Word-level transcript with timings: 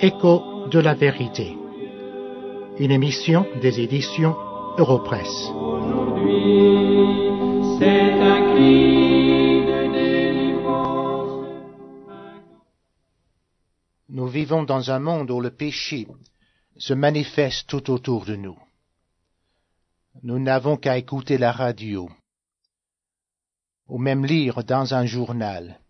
Écho 0.00 0.66
de 0.70 0.78
la 0.78 0.94
vérité. 0.94 1.56
Une 2.78 2.90
émission 2.90 3.46
des 3.60 3.80
éditions 3.80 4.34
Europresse. 4.78 5.50
aujourd'hui. 5.50 6.06
C'est 7.78 8.12
un 8.12 8.54
cri 8.54 9.66
de 9.66 9.92
délivrance. 9.92 11.46
Nous 14.08 14.26
vivons 14.26 14.64
dans 14.64 14.90
un 14.90 14.98
monde 14.98 15.30
où 15.30 15.40
le 15.40 15.50
péché 15.50 16.06
se 16.76 16.94
manifeste 16.94 17.68
tout 17.68 17.90
autour 17.90 18.24
de 18.24 18.36
nous. 18.36 18.58
Nous 20.22 20.38
n'avons 20.38 20.76
qu'à 20.76 20.98
écouter 20.98 21.38
la 21.38 21.52
radio 21.52 22.08
ou 23.88 23.98
même 23.98 24.24
lire 24.24 24.64
dans 24.64 24.94
un 24.94 25.06
journal. 25.06 25.80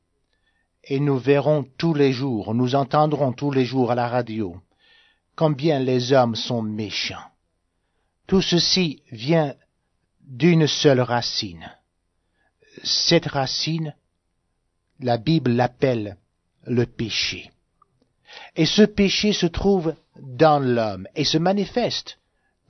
Et 0.85 1.01
nous 1.01 1.19
verrons 1.19 1.67
tous 1.79 1.95
les 1.95 2.13
jours, 2.13 2.55
nous 2.55 2.75
entendrons 2.75 3.33
tous 3.33 3.51
les 3.51 3.65
jours 3.65 3.91
à 3.91 3.95
la 3.95 4.09
radio 4.09 4.61
combien 5.37 5.79
les 5.79 6.13
hommes 6.13 6.35
sont 6.35 6.63
méchants. 6.63 7.31
Tout 8.27 8.43
ceci 8.43 9.03
vient 9.13 9.55
d'une 10.27 10.67
seule 10.67 11.01
racine. 11.01 11.71
Cette 12.83 13.27
racine, 13.27 13.95
la 14.99 15.19
Bible 15.19 15.53
l'appelle 15.53 16.17
le 16.65 16.87
péché. 16.87 17.51
Et 18.57 18.67
ce 18.67 18.83
péché 18.83 19.33
se 19.33 19.47
trouve 19.47 19.95
dans 20.19 20.59
l'homme 20.59 21.07
et 21.15 21.25
se 21.25 21.39
manifeste 21.39 22.19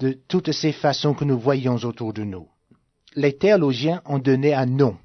de 0.01 0.13
toutes 0.29 0.53
ces 0.53 0.73
façons 0.73 1.15
que 1.15 1.25
nous 1.25 1.39
voyons 1.39 1.77
autour 1.77 2.13
de 2.13 2.25
nous. 2.25 2.49
Les 3.15 3.37
théologiens 3.37 4.03
ont 4.05 4.19
donné 4.19 4.53
un 4.53 4.67
nom 4.67 4.99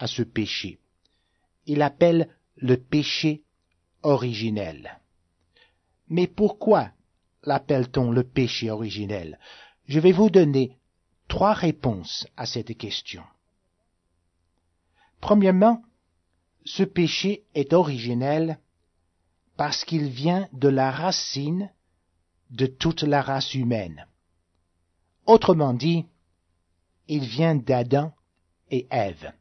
à 0.00 0.06
ce 0.06 0.22
péché. 0.22 0.80
Ils 1.66 1.78
l'appellent 1.78 2.28
le 2.56 2.76
péché 2.76 3.44
originel. 4.02 4.98
Mais 6.08 6.26
pourquoi 6.26 6.90
l'appelle-t-on 7.44 8.10
le 8.10 8.24
péché 8.24 8.70
originel? 8.70 9.38
Je 9.86 10.00
vais 10.00 10.12
vous 10.12 10.30
donner 10.30 10.76
trois 11.28 11.52
réponses 11.52 12.26
à 12.36 12.46
cette 12.46 12.76
question. 12.76 13.22
Premièrement, 15.20 15.82
ce 16.64 16.82
péché 16.82 17.44
est 17.54 17.72
originel 17.72 18.58
parce 19.56 19.84
qu'il 19.84 20.08
vient 20.08 20.48
de 20.52 20.68
la 20.68 20.90
racine 20.90 21.70
de 22.50 22.66
toute 22.66 23.02
la 23.02 23.22
race 23.22 23.54
humaine. 23.54 24.06
Autrement 25.26 25.74
dit, 25.74 26.06
il 27.06 27.24
vient 27.24 27.54
d'Adam 27.54 28.12
et 28.70 28.86
Ève. 28.90 29.32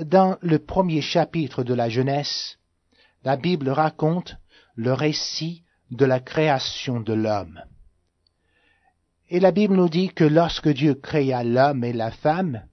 Dans 0.00 0.38
le 0.40 0.58
premier 0.58 1.00
chapitre 1.00 1.62
de 1.62 1.72
la 1.72 1.88
Genèse, 1.88 2.58
la 3.22 3.36
Bible 3.36 3.68
raconte 3.68 4.36
le 4.74 4.92
récit 4.92 5.62
de 5.90 6.04
la 6.04 6.18
création 6.18 7.00
de 7.00 7.12
l'homme. 7.12 7.62
Et 9.30 9.38
la 9.38 9.52
Bible 9.52 9.76
nous 9.76 9.88
dit 9.88 10.08
que 10.08 10.24
lorsque 10.24 10.68
Dieu 10.68 10.94
créa 10.94 11.44
l'homme 11.44 11.84
et 11.84 11.92
la 11.92 12.10
femme, 12.10 12.64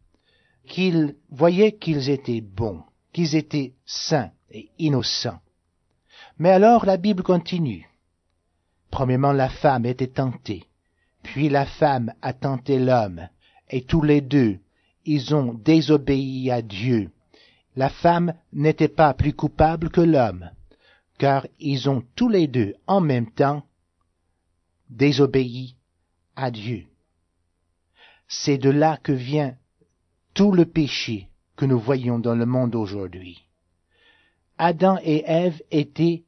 qu'il 0.68 1.16
voyait 1.30 1.74
qu'ils 1.74 2.10
étaient 2.10 2.42
bons, 2.42 2.84
qu'ils 3.14 3.36
étaient 3.36 3.74
saints 3.86 4.32
et 4.50 4.70
innocents. 4.80 5.40
Mais 6.40 6.50
alors 6.50 6.86
la 6.86 6.98
Bible 6.98 7.24
continue. 7.24 7.88
Premièrement, 8.90 9.32
la 9.32 9.50
femme 9.50 9.86
était 9.86 10.08
tentée, 10.08 10.66
puis 11.24 11.50
la 11.50 11.66
femme 11.66 12.14
a 12.22 12.34
tenté 12.34 12.80
l'homme, 12.80 13.28
et 13.70 13.84
tous 13.84 14.02
les 14.02 14.22
deux, 14.22 14.60
ils 15.06 15.34
ont 15.36 15.54
désobéi 15.54 16.52
à 16.52 16.62
Dieu. 16.62 17.12
La 17.76 17.90
femme 17.90 18.34
n'était 18.54 18.88
pas 18.88 19.14
plus 19.14 19.34
coupable 19.34 19.90
que 19.90 20.02
l'homme, 20.02 20.50
car 21.18 21.48
ils 21.60 21.90
ont 21.90 22.04
tous 22.16 22.30
les 22.30 22.48
deux 22.48 22.76
en 22.88 23.02
même 23.02 23.32
temps 23.32 23.64
désobéi 24.90 25.76
à 26.36 26.52
Dieu. 26.52 26.86
C'est 28.28 28.58
de 28.58 28.70
là 28.70 28.98
que 28.98 29.12
vient 29.12 29.56
tout 30.34 30.52
le 30.52 30.66
péché 30.66 31.30
que 31.56 31.66
nous 31.66 31.80
voyons 31.80 32.20
dans 32.20 32.36
le 32.36 32.46
monde 32.46 32.76
aujourd'hui. 32.76 33.46
Adam 34.58 34.98
et 35.04 35.24
Ève 35.26 35.62
étaient 35.72 36.24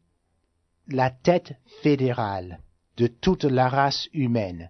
la 0.88 1.12
tête 1.12 1.56
fédérale 1.82 2.60
de 2.98 3.08
toute 3.08 3.44
la 3.44 3.70
race 3.70 4.08
humaine, 4.14 4.70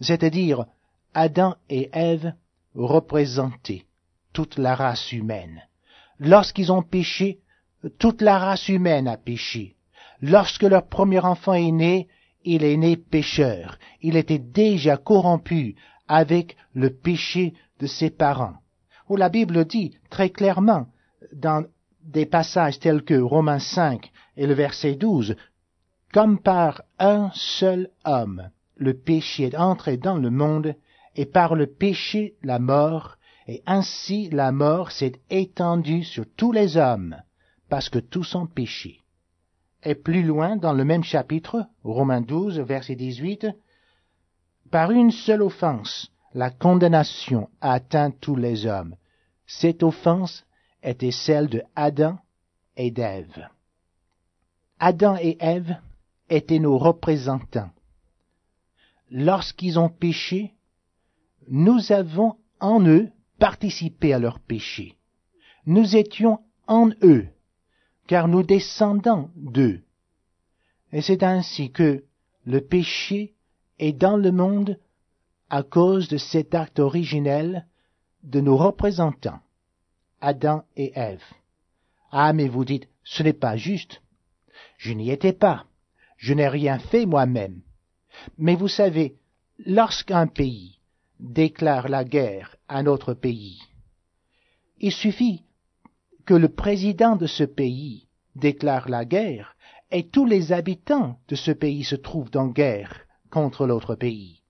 c'est-à-dire 0.00 0.66
Adam 1.14 1.56
et 1.68 1.90
Ève 1.92 2.34
représentaient 2.74 3.84
toute 4.32 4.58
la 4.58 4.74
race 4.74 5.12
humaine. 5.12 5.62
Lorsqu'ils 6.18 6.72
ont 6.72 6.82
péché, 6.82 7.40
toute 7.98 8.22
la 8.22 8.38
race 8.38 8.68
humaine 8.68 9.08
a 9.08 9.16
péché. 9.16 9.76
Lorsque 10.20 10.62
leur 10.62 10.86
premier 10.86 11.20
enfant 11.20 11.54
est 11.54 11.72
né, 11.72 12.08
il 12.44 12.64
est 12.64 12.76
né 12.76 12.96
pécheur. 12.96 13.78
Il 14.00 14.16
était 14.16 14.38
déjà 14.38 14.96
corrompu 14.96 15.76
avec 16.08 16.56
le 16.74 16.90
péché 16.90 17.54
de 17.80 17.86
ses 17.86 18.10
parents. 18.10 18.56
Où 19.08 19.16
la 19.16 19.28
Bible 19.28 19.64
dit 19.64 19.96
très 20.10 20.30
clairement 20.30 20.86
dans 21.32 21.64
des 22.02 22.26
passages 22.26 22.78
tels 22.78 23.02
que 23.02 23.20
Romains 23.20 23.58
5 23.58 24.10
et 24.36 24.46
le 24.46 24.54
verset 24.54 24.94
12, 24.94 25.36
comme 26.12 26.40
par 26.40 26.82
un 26.98 27.30
seul 27.34 27.90
homme, 28.04 28.50
le 28.76 28.94
péché 28.94 29.44
est 29.44 29.56
entré 29.56 29.96
dans 29.96 30.16
le 30.16 30.30
monde, 30.30 30.74
et 31.16 31.26
par 31.26 31.54
le 31.54 31.66
péché 31.66 32.34
la 32.42 32.58
mort, 32.58 33.16
et 33.46 33.62
ainsi 33.66 34.28
la 34.30 34.52
mort 34.52 34.90
s'est 34.90 35.20
étendue 35.30 36.04
sur 36.04 36.24
tous 36.36 36.52
les 36.52 36.76
hommes, 36.76 37.16
parce 37.68 37.88
que 37.88 37.98
tous 37.98 38.34
ont 38.34 38.46
péché. 38.46 39.00
Et 39.82 39.94
plus 39.94 40.22
loin, 40.22 40.56
dans 40.56 40.72
le 40.72 40.84
même 40.84 41.02
chapitre, 41.02 41.66
Romains 41.82 42.20
12, 42.20 42.60
verset 42.60 42.94
18, 42.94 43.48
par 44.70 44.90
une 44.90 45.10
seule 45.10 45.42
offense, 45.42 46.10
la 46.34 46.50
condamnation 46.50 47.50
a 47.60 47.72
atteint 47.72 48.10
tous 48.10 48.36
les 48.36 48.66
hommes. 48.66 48.96
Cette 49.46 49.82
offense 49.82 50.46
était 50.82 51.10
celle 51.10 51.48
de 51.48 51.62
Adam 51.74 52.18
et 52.76 52.90
d'Ève. 52.90 53.48
Adam 54.78 55.16
et 55.16 55.36
Ève 55.40 55.76
étaient 56.30 56.58
nos 56.58 56.78
représentants. 56.78 57.70
Lorsqu'ils 59.10 59.78
ont 59.78 59.90
péché, 59.90 60.54
nous 61.48 61.92
avons 61.92 62.36
en 62.60 62.84
eux 62.86 63.10
participé 63.38 64.12
à 64.12 64.18
leur 64.18 64.38
péché. 64.40 64.96
Nous 65.66 65.96
étions 65.96 66.40
en 66.66 66.90
eux, 67.02 67.26
car 68.06 68.28
nous 68.28 68.42
descendons 68.42 69.30
d'eux. 69.36 69.82
Et 70.92 71.02
c'est 71.02 71.22
ainsi 71.22 71.70
que 71.70 72.04
le 72.44 72.60
péché 72.60 73.34
est 73.78 73.92
dans 73.92 74.16
le 74.16 74.32
monde 74.32 74.78
à 75.50 75.62
cause 75.62 76.08
de 76.08 76.18
cet 76.18 76.54
acte 76.54 76.78
originel 76.78 77.66
de 78.22 78.40
nos 78.40 78.56
représentants, 78.56 79.40
Adam 80.20 80.64
et 80.76 80.92
Ève. 80.94 81.24
Ah, 82.10 82.32
mais 82.32 82.48
vous 82.48 82.64
dites, 82.64 82.88
ce 83.04 83.22
n'est 83.22 83.32
pas 83.32 83.56
juste. 83.56 84.02
Je 84.76 84.92
n'y 84.92 85.10
étais 85.10 85.32
pas. 85.32 85.66
Je 86.16 86.34
n'ai 86.34 86.48
rien 86.48 86.78
fait 86.78 87.06
moi-même. 87.06 87.62
Mais 88.38 88.54
vous 88.54 88.68
savez, 88.68 89.16
lorsqu'un 89.58 90.26
pays 90.26 90.78
déclare 91.22 91.88
la 91.88 92.04
guerre 92.04 92.56
à 92.68 92.78
un 92.78 92.86
autre 92.86 93.14
pays, 93.14 93.60
il 94.80 94.92
suffit 94.92 95.44
que 96.26 96.34
le 96.34 96.48
président 96.48 97.14
de 97.14 97.26
ce 97.26 97.44
pays 97.44 98.08
déclare 98.34 98.88
la 98.88 99.04
guerre 99.04 99.56
et 99.92 100.08
tous 100.08 100.26
les 100.26 100.52
habitants 100.52 101.18
de 101.28 101.36
ce 101.36 101.52
pays 101.52 101.84
se 101.84 101.94
trouvent 101.94 102.30
en 102.34 102.48
guerre 102.48 103.02
contre 103.30 103.66
l'autre 103.66 103.94
pays. 103.94 104.42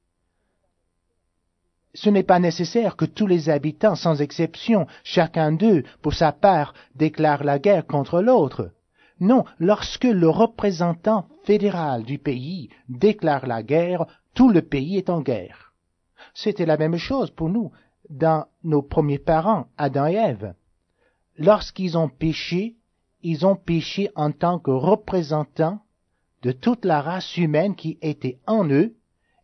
Ce 1.95 2.09
n'est 2.09 2.23
pas 2.23 2.39
nécessaire 2.39 2.97
que 2.97 3.05
tous 3.05 3.27
les 3.27 3.51
habitants, 3.51 3.97
sans 3.97 4.23
exception, 4.23 4.87
chacun 5.05 5.53
d'eux, 5.53 5.85
pour 6.01 6.15
sa 6.15 6.33
part, 6.33 6.73
déclare 6.95 7.45
la 7.45 7.59
guerre 7.59 7.87
contre 7.87 8.23
l'autre. 8.23 8.71
Non, 9.21 9.45
lorsque 9.59 10.05
le 10.05 10.29
représentant 10.31 11.29
fédéral 11.45 12.05
du 12.05 12.19
pays 12.19 12.71
déclare 12.89 13.47
la 13.47 13.63
guerre, 13.63 14.07
tout 14.33 14.49
le 14.49 14.63
pays 14.63 14.97
est 14.97 15.11
en 15.11 15.21
guerre. 15.21 15.72
C'était 16.35 16.67
la 16.67 16.77
même 16.77 16.97
chose 16.97 17.31
pour 17.31 17.49
nous 17.49 17.73
dans 18.09 18.47
nos 18.65 18.83
premiers 18.83 19.19
parents, 19.19 19.69
Adam 19.77 20.07
et 20.07 20.15
Ève. 20.15 20.55
Lorsqu'ils 21.39 21.97
ont 21.97 22.09
péché, 22.09 22.77
ils 23.23 23.47
ont 23.47 23.57
péché 23.57 24.11
en 24.15 24.33
tant 24.33 24.59
que 24.59 24.71
représentants 24.71 25.81
de 26.43 26.53
toute 26.53 26.85
la 26.85 27.01
race 27.01 27.37
humaine 27.37 27.77
qui 27.77 27.99
était 28.03 28.41
en 28.47 28.69
eux 28.69 28.97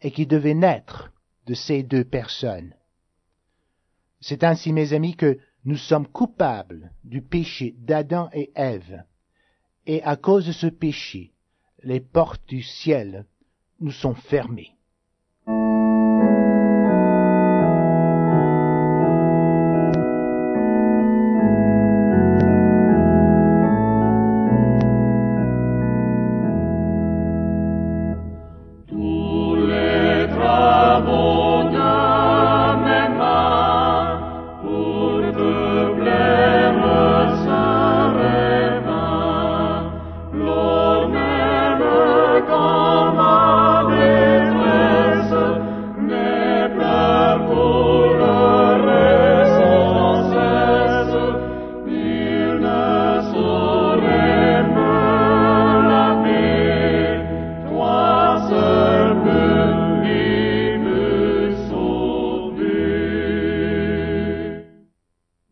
et 0.03 0.11
qui 0.11 0.27
devait 0.27 0.55
naître 0.55 1.13
de 1.47 1.55
ces 1.55 1.83
deux 1.83 2.05
personnes. 2.05 2.75
C'est 4.21 4.45
ainsi, 4.45 4.73
mes 4.73 4.93
amis, 4.93 5.15
que 5.15 5.39
nous 5.65 5.77
sommes 5.77 6.07
coupables 6.07 6.93
du 7.05 7.23
péché 7.23 7.75
d'Adam 7.79 8.29
et 8.33 8.51
Ève. 8.55 9.05
Et 9.87 10.03
à 10.03 10.17
cause 10.17 10.47
de 10.47 10.53
ce 10.53 10.67
péché, 10.67 11.33
les 11.83 12.01
portes 12.01 12.47
du 12.49 12.63
ciel 12.63 13.27
nous 13.81 13.93
sont 13.93 14.15
fermées. 14.15 14.78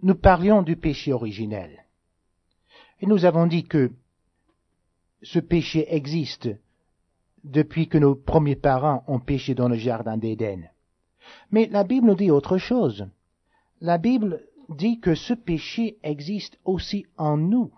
Nous 0.06 0.14
parlions 0.14 0.62
du 0.62 0.76
péché 0.76 1.12
originel. 1.12 1.84
Et 3.00 3.06
nous 3.06 3.24
avons 3.24 3.48
dit 3.48 3.64
que 3.64 3.90
ce 5.20 5.40
péché 5.40 5.84
existe 5.92 6.48
depuis 7.42 7.88
que 7.88 7.98
nos 7.98 8.14
premiers 8.14 8.54
parents 8.54 9.02
ont 9.08 9.18
péché 9.18 9.56
dans 9.56 9.68
le 9.68 9.74
jardin 9.74 10.16
d'Éden. 10.16 10.70
Mais 11.50 11.66
la 11.72 11.82
Bible 11.82 12.06
nous 12.06 12.14
dit 12.14 12.30
autre 12.30 12.56
chose. 12.56 13.08
La 13.80 13.98
Bible 13.98 14.44
dit 14.68 15.00
que 15.00 15.16
ce 15.16 15.34
péché 15.34 15.98
existe 16.04 16.56
aussi 16.64 17.06
en 17.16 17.36
nous. 17.36 17.72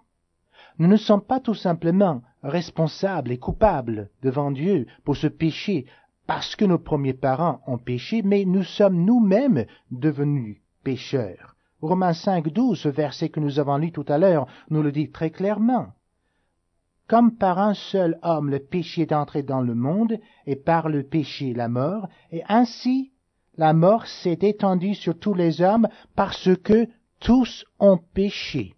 Nous 0.78 0.86
ne 0.86 0.98
sommes 0.98 1.24
pas 1.24 1.40
tout 1.40 1.54
simplement 1.54 2.20
responsables 2.42 3.32
et 3.32 3.38
coupables 3.38 4.10
devant 4.20 4.50
Dieu 4.50 4.86
pour 5.02 5.16
ce 5.16 5.28
péché 5.28 5.86
parce 6.26 6.56
que 6.56 6.66
nos 6.66 6.78
premiers 6.78 7.14
parents 7.14 7.62
ont 7.66 7.78
péché, 7.78 8.20
mais 8.20 8.44
nous 8.44 8.64
sommes 8.64 9.02
nous-mêmes 9.02 9.64
devenus 9.90 10.58
pécheurs. 10.84 11.54
Romains 11.80 12.14
5, 12.14 12.48
12, 12.48 12.78
ce 12.78 12.88
verset 12.88 13.28
que 13.28 13.40
nous 13.40 13.60
avons 13.60 13.76
lu 13.76 13.92
tout 13.92 14.04
à 14.08 14.18
l'heure, 14.18 14.46
nous 14.70 14.82
le 14.82 14.90
dit 14.90 15.10
très 15.10 15.30
clairement. 15.30 15.88
Comme 17.06 17.36
par 17.36 17.58
un 17.58 17.74
seul 17.74 18.18
homme 18.22 18.50
le 18.50 18.58
péché 18.58 19.02
est 19.02 19.12
entré 19.12 19.42
dans 19.42 19.60
le 19.60 19.74
monde, 19.74 20.18
et 20.46 20.56
par 20.56 20.88
le 20.88 21.04
péché 21.04 21.54
la 21.54 21.68
mort, 21.68 22.08
et 22.32 22.42
ainsi 22.48 23.12
la 23.56 23.72
mort 23.72 24.06
s'est 24.06 24.38
étendue 24.42 24.94
sur 24.94 25.18
tous 25.18 25.34
les 25.34 25.62
hommes 25.62 25.88
parce 26.14 26.50
que 26.62 26.88
tous 27.20 27.64
ont 27.78 27.98
péché. 27.98 28.74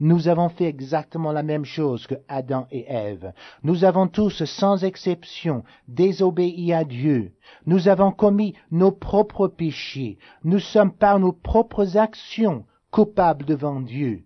Nous 0.00 0.28
avons 0.28 0.48
fait 0.48 0.64
exactement 0.64 1.30
la 1.30 1.42
même 1.42 1.66
chose 1.66 2.06
que 2.06 2.14
Adam 2.26 2.66
et 2.70 2.86
Ève. 2.88 3.34
Nous 3.62 3.84
avons 3.84 4.08
tous, 4.08 4.44
sans 4.44 4.82
exception, 4.82 5.62
désobéi 5.88 6.72
à 6.72 6.84
Dieu. 6.84 7.32
Nous 7.66 7.86
avons 7.86 8.10
commis 8.10 8.54
nos 8.70 8.92
propres 8.92 9.46
péchés. 9.46 10.16
Nous 10.42 10.58
sommes 10.58 10.92
par 10.92 11.18
nos 11.18 11.32
propres 11.32 11.98
actions 11.98 12.64
coupables 12.90 13.44
devant 13.44 13.80
Dieu. 13.80 14.24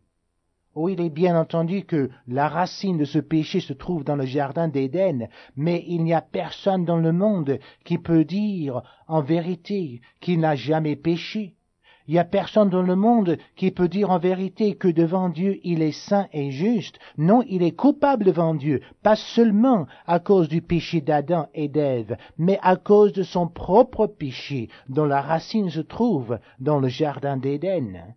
Oh, 0.76 0.88
il 0.88 1.00
est 1.00 1.10
bien 1.10 1.38
entendu 1.38 1.84
que 1.84 2.10
la 2.26 2.48
racine 2.48 2.98
de 2.98 3.04
ce 3.04 3.18
péché 3.18 3.60
se 3.60 3.72
trouve 3.72 4.04
dans 4.04 4.16
le 4.16 4.26
jardin 4.26 4.68
d'Éden, 4.68 5.28
mais 5.56 5.84
il 5.86 6.02
n'y 6.02 6.14
a 6.14 6.20
personne 6.20 6.84
dans 6.84 6.98
le 6.98 7.12
monde 7.12 7.58
qui 7.84 7.98
peut 7.98 8.24
dire 8.24 8.82
en 9.06 9.22
vérité 9.22 10.00
qu'il 10.20 10.40
n'a 10.40 10.56
jamais 10.56 10.96
péché. 10.96 11.54
Il 12.06 12.12
n'y 12.12 12.18
a 12.18 12.24
personne 12.24 12.68
dans 12.68 12.82
le 12.82 12.96
monde 12.96 13.38
qui 13.56 13.70
peut 13.70 13.88
dire 13.88 14.10
en 14.10 14.18
vérité 14.18 14.74
que 14.74 14.88
devant 14.88 15.30
Dieu 15.30 15.58
il 15.64 15.80
est 15.80 15.92
saint 15.92 16.28
et 16.34 16.50
juste. 16.50 16.98
Non, 17.16 17.42
il 17.48 17.62
est 17.62 17.74
coupable 17.74 18.26
devant 18.26 18.54
Dieu, 18.54 18.82
pas 19.02 19.16
seulement 19.16 19.86
à 20.06 20.18
cause 20.18 20.50
du 20.50 20.60
péché 20.60 21.00
d'Adam 21.00 21.48
et 21.54 21.68
d'Ève, 21.68 22.18
mais 22.36 22.58
à 22.62 22.76
cause 22.76 23.14
de 23.14 23.22
son 23.22 23.48
propre 23.48 24.06
péché, 24.06 24.68
dont 24.90 25.06
la 25.06 25.22
racine 25.22 25.70
se 25.70 25.80
trouve 25.80 26.38
dans 26.60 26.78
le 26.78 26.88
jardin 26.88 27.38
d'Éden. 27.38 28.14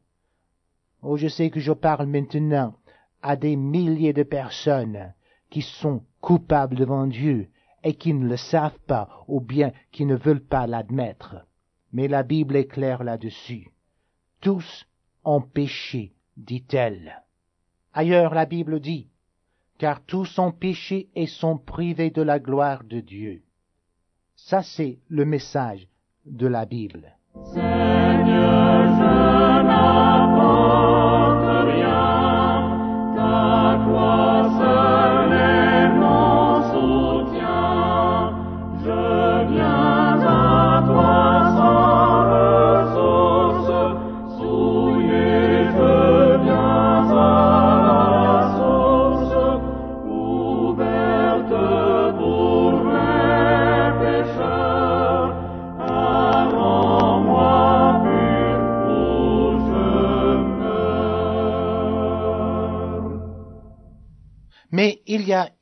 Oh, 1.02 1.16
je 1.16 1.30
sais 1.30 1.50
que 1.50 1.62
je 1.62 1.72
parle 1.72 2.08
maintenant 2.08 2.74
à 3.22 3.38
des 3.38 3.56
milliers 3.56 4.14
de 4.14 4.24
personnes 4.24 5.14
qui 5.50 5.62
sont 5.62 6.04
coupables 6.20 6.76
devant 6.76 7.08
Dieu 7.08 7.48
et 7.86 7.94
qui 7.94 8.14
ne 8.14 8.28
le 8.28 8.36
savent 8.36 8.80
pas 8.86 9.24
ou 9.30 9.40
bien 9.40 9.72
qui 9.94 10.06
ne 10.06 10.16
veulent 10.16 10.44
pas 10.44 10.68
l'admettre. 10.68 11.38
Mais 11.94 12.10
la 12.10 12.24
Bible 12.24 12.58
est 12.58 12.68
claire 12.68 13.06
là-dessus. 13.06 13.72
Tous 14.42 14.86
ont 15.24 15.42
péché, 15.42 16.14
dit-elle. 16.38 17.24
Ailleurs 17.94 18.34
la 18.34 18.46
Bible 18.46 18.80
dit, 18.80 19.08
car 19.78 20.02
tous 20.02 20.40
ont 20.40 20.52
péché 20.52 21.10
et 21.16 21.28
sont 21.28 21.58
privés 21.58 22.12
de 22.12 22.22
la 22.22 22.40
gloire 22.40 22.84
de 22.84 23.00
Dieu. 23.00 23.42
Ça 24.36 24.62
c'est 24.62 25.00
le 25.10 25.26
message 25.26 25.88
de 26.26 26.48
la 26.48 26.66
Bible. 26.66 27.16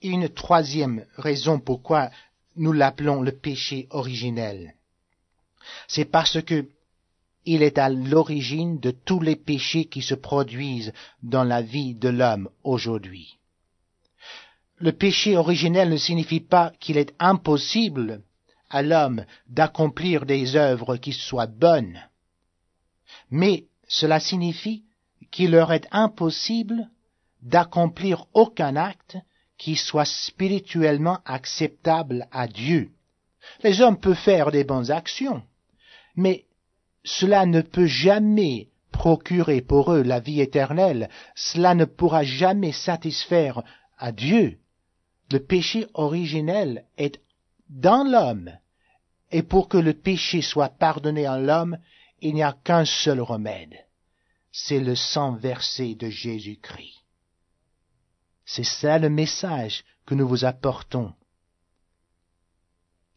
Une 0.10 0.30
troisième 0.30 1.06
raison 1.18 1.60
pourquoi 1.60 2.10
nous 2.56 2.72
l'appelons 2.72 3.22
le 3.22 3.32
péché 3.32 3.88
originel. 3.90 4.76
C'est 5.88 6.06
parce 6.06 6.42
que 6.42 6.68
il 7.46 7.62
est 7.62 7.78
à 7.78 7.90
l'origine 7.90 8.80
de 8.80 8.92
tous 8.92 9.20
les 9.20 9.36
péchés 9.36 9.86
qui 9.86 10.02
se 10.02 10.16
produisent 10.16 10.94
dans 11.22 11.44
la 11.44 11.62
vie 11.62 11.94
de 11.94 12.10
l'homme 12.10 12.50
aujourd'hui. 12.64 13.38
Le 14.78 14.92
péché 14.92 15.38
originel 15.38 15.90
ne 15.90 15.98
signifie 15.98 16.40
pas 16.40 16.74
qu'il 16.80 16.98
est 16.98 17.14
impossible 17.20 18.24
à 18.70 18.82
l'homme 18.82 19.26
d'accomplir 19.48 20.26
des 20.26 20.56
œuvres 20.56 20.98
qui 20.98 21.14
soient 21.14 21.48
bonnes, 21.48 22.02
mais 23.30 23.66
cela 23.88 24.20
signifie 24.20 24.84
qu'il 25.32 25.52
leur 25.52 25.72
est 25.72 25.88
impossible 25.92 26.90
d'accomplir 27.42 28.26
aucun 28.34 28.76
acte 28.76 29.18
qui 29.58 29.76
soit 29.76 30.06
spirituellement 30.06 31.20
acceptable 31.26 32.28
à 32.32 32.48
Dieu. 32.48 32.90
Les 33.64 33.82
hommes 33.82 34.00
peuvent 34.00 34.16
faire 34.16 34.52
des 34.52 34.64
bonnes 34.64 34.92
actions, 34.92 35.44
mais 36.16 36.46
cela 37.04 37.46
ne 37.46 37.62
peut 37.62 37.86
jamais 37.86 38.70
procurer 38.92 39.62
pour 39.62 39.92
eux 39.94 40.02
la 40.02 40.20
vie 40.20 40.42
éternelle, 40.42 41.10
cela 41.36 41.76
ne 41.76 41.86
pourra 41.86 42.24
jamais 42.24 42.72
satisfaire 42.72 43.62
à 43.98 44.12
Dieu. 44.12 44.58
Le 45.32 45.40
péché 45.40 45.88
originel 45.94 46.86
est 46.98 47.20
dans 47.70 48.04
l'homme, 48.04 48.52
et 49.32 49.44
pour 49.44 49.68
que 49.68 49.78
le 49.78 49.94
péché 49.94 50.42
soit 50.42 50.70
pardonné 50.70 51.28
en 51.28 51.38
l'homme, 51.38 51.78
il 52.22 52.34
n'y 52.36 52.44
a 52.44 52.54
qu'un 52.64 52.86
seul 52.86 53.20
remède, 53.22 53.76
c'est 54.52 54.80
le 54.80 54.96
sang 54.96 55.34
versé 55.36 55.96
de 55.96 56.10
Jésus-Christ. 56.10 57.05
C'est 58.46 58.64
ça 58.64 59.00
le 59.00 59.10
message 59.10 59.84
que 60.06 60.16
nous 60.16 60.28
vous 60.28 60.46
apportons. 60.46 61.14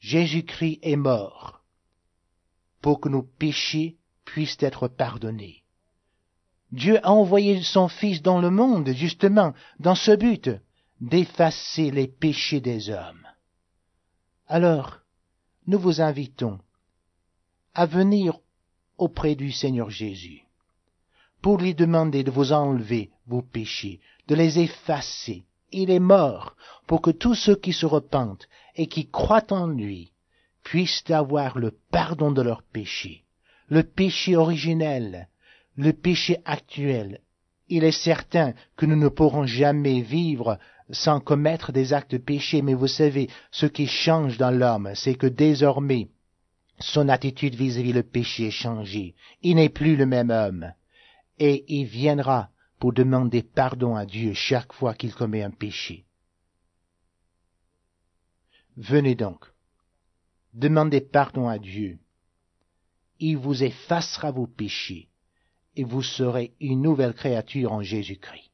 Jésus-Christ 0.01 0.79
est 0.83 0.97
mort 0.97 1.63
pour 2.81 3.01
que 3.01 3.09
nos 3.09 3.23
péchés 3.23 3.97
puissent 4.25 4.57
être 4.61 4.89
pardonnés. 4.89 5.65
Dieu 6.71 7.05
a 7.05 7.11
envoyé 7.11 7.63
son 7.63 7.89
Fils 7.89 8.23
dans 8.23 8.41
le 8.41 8.51
monde, 8.51 8.91
justement, 8.93 9.55
dans 9.81 9.95
ce 9.95 10.15
but, 10.15 10.51
d'effacer 11.01 11.91
les 11.91 12.09
péchés 12.09 12.61
des 12.61 12.91
hommes. 12.91 13.27
Alors, 14.47 15.01
nous 15.67 15.79
vous 15.79 16.01
invitons 16.01 16.59
à 17.75 17.87
venir 17.87 18.39
auprès 18.97 19.35
du 19.35 19.53
Seigneur 19.53 19.91
Jésus 19.91 20.48
pour 21.43 21.59
lui 21.59 21.75
demander 21.75 22.25
de 22.25 22.31
vous 22.31 22.53
enlever 22.53 23.11
vos 23.27 23.43
péchés, 23.43 24.01
de 24.27 24.35
les 24.35 24.59
effacer. 24.59 25.45
Il 25.71 25.91
est 25.91 26.01
mort 26.01 26.57
pour 26.87 27.03
que 27.03 27.11
tous 27.11 27.35
ceux 27.35 27.57
qui 27.57 27.73
se 27.73 27.87
repentent 27.87 28.49
et 28.75 28.87
qui 28.87 29.09
croient 29.09 29.53
en 29.53 29.67
lui 29.67 30.13
puissent 30.65 31.11
avoir 31.11 31.59
le 31.59 31.73
pardon 31.91 32.31
de 32.31 32.43
leurs 32.43 32.63
péchés. 32.63 33.25
Le 33.69 33.83
péché 33.83 34.37
originel, 34.37 35.29
le 35.77 35.93
péché 35.93 36.39
actuel. 36.45 37.21
Il 37.69 37.85
est 37.85 37.93
certain 37.93 38.55
que 38.77 38.87
nous 38.87 38.97
ne 38.97 39.09
pourrons 39.09 39.47
jamais 39.47 40.01
vivre 40.01 40.59
sans 40.91 41.21
commettre 41.21 41.71
des 41.71 41.93
actes 41.93 42.13
de 42.13 42.19
péché, 42.19 42.63
mais 42.63 42.75
vous 42.75 42.89
savez, 42.89 43.29
ce 43.51 43.67
qui 43.67 43.87
change 43.87 44.39
dans 44.39 44.51
l'homme, 44.51 44.91
c'est 44.95 45.15
que 45.15 45.27
désormais, 45.27 46.09
son 46.81 47.09
attitude 47.09 47.55
vis-à-vis 47.55 47.93
le 47.93 48.03
péché 48.03 48.47
est 48.47 48.51
changée. 48.51 49.15
Il 49.43 49.57
n'est 49.57 49.69
plus 49.69 49.97
le 49.97 50.07
même 50.07 50.31
homme. 50.31 50.73
Et 51.39 51.65
il 51.69 51.87
viendra 51.87 52.51
pour 52.79 52.93
demander 52.93 53.43
pardon 53.43 53.97
à 53.97 54.07
Dieu 54.07 54.35
chaque 54.35 54.73
fois 54.73 54.95
qu'il 54.95 55.15
commet 55.15 55.43
un 55.43 55.51
péché. 55.51 56.05
Venez 58.77 59.15
donc, 59.15 59.45
demandez 60.55 61.01
pardon 61.01 61.49
à 61.49 61.59
Dieu. 61.59 61.99
Il 63.19 63.37
vous 63.37 63.65
effacera 63.65 64.31
vos 64.31 64.47
péchés 64.47 65.09
et 65.75 65.85
vous 65.85 66.03
serez 66.03 66.55
une 66.61 66.83
nouvelle 66.83 67.15
créature 67.15 67.73
en 67.73 67.83
Jésus-Christ. 67.83 68.51